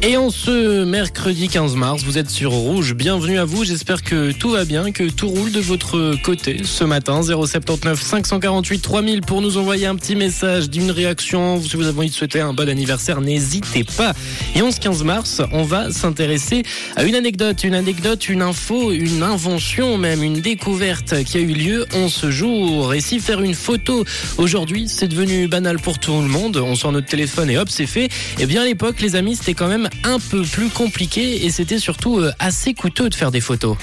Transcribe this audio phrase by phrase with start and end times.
[0.00, 2.94] Et en ce mercredi 15 mars, vous êtes sur Rouge.
[2.94, 3.64] Bienvenue à vous.
[3.64, 7.20] J'espère que tout va bien, que tout roule de votre côté ce matin.
[7.20, 11.60] 079 548 3000 pour nous envoyer un petit message d'une réaction.
[11.60, 14.14] Si vous avez envie de souhaiter un bon anniversaire, n'hésitez pas.
[14.54, 16.62] Et en ce 15 mars, on va s'intéresser
[16.94, 21.52] à une anecdote, une anecdote, une info, une invention, même une découverte qui a eu
[21.54, 22.94] lieu en ce jour.
[22.94, 24.04] Et si faire une photo
[24.36, 27.86] aujourd'hui, c'est devenu banal pour tout le monde, on sort notre téléphone et hop, c'est
[27.86, 28.08] fait.
[28.38, 31.78] Eh bien, à l'époque, les amis, c'était quand même un peu plus compliqué et c'était
[31.78, 33.76] surtout euh, assez coûteux de faire des photos.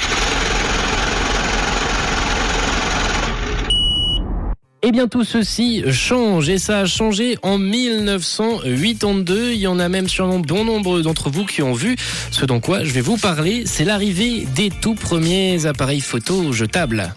[4.85, 9.53] Et bien tout ceci change et ça a changé en 1982.
[9.53, 11.95] Il y en a même sûrement bon nombre d'entre vous qui ont vu
[12.29, 13.63] ce dont je vais vous parler.
[13.65, 17.15] C'est l'arrivée des tout premiers appareils photo jetables.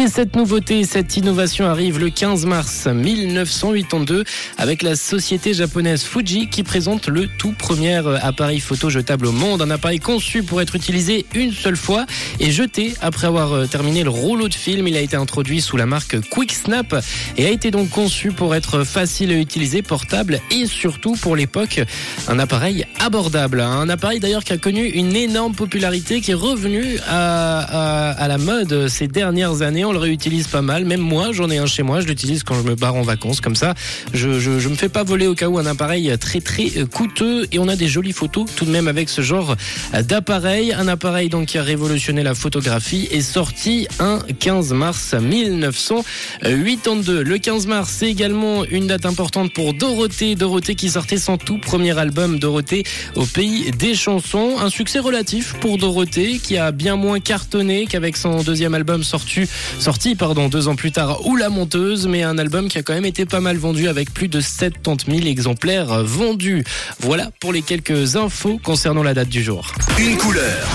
[0.00, 4.24] Et cette nouveauté, cette innovation arrive le 15 mars 1982
[4.56, 9.60] avec la société japonaise Fuji qui présente le tout premier appareil photo jetable au monde.
[9.60, 12.06] Un appareil conçu pour être utilisé une seule fois
[12.38, 14.88] et jeté après avoir terminé le rouleau de film.
[14.88, 16.96] Il a été introduit sous la marque Quick Snap
[17.36, 21.78] et a été donc conçu pour être facile à utiliser, portable et surtout pour l'époque
[22.26, 23.60] un appareil abordable.
[23.60, 28.88] Un appareil d'ailleurs qui a connu une énorme popularité qui est revenu à la mode
[28.88, 30.84] ces dernières années on le réutilise pas mal.
[30.84, 32.00] Même moi, j'en ai un chez moi.
[32.00, 33.74] Je l'utilise quand je me barre en vacances, comme ça.
[34.14, 37.46] Je, je, je, me fais pas voler au cas où un appareil très très coûteux.
[37.50, 39.56] Et on a des jolies photos tout de même avec ce genre
[39.92, 40.72] d'appareil.
[40.72, 47.22] Un appareil donc qui a révolutionné la photographie est sorti un 15 mars 1982.
[47.22, 50.36] Le 15 mars, c'est également une date importante pour Dorothée.
[50.36, 52.84] Dorothée qui sortait son tout premier album Dorothée
[53.16, 54.56] au pays des chansons.
[54.60, 59.40] Un succès relatif pour Dorothée qui a bien moins cartonné qu'avec son deuxième album sorti
[59.80, 62.92] sorti pardon, deux ans plus tard, ou La Monteuse, mais un album qui a quand
[62.92, 66.64] même été pas mal vendu avec plus de 70 000 exemplaires vendus.
[67.00, 69.72] Voilà pour les quelques infos concernant la date du jour.
[69.98, 70.68] Une couleur.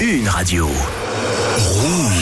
[0.00, 0.68] Une radio.
[1.56, 2.17] Rouge.